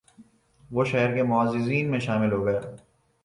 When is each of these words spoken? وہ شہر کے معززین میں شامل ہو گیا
وہ 0.69 0.83
شہر 0.83 1.13
کے 1.15 1.23
معززین 1.23 1.91
میں 1.91 1.99
شامل 1.99 2.31
ہو 2.31 2.45
گیا 2.45 2.59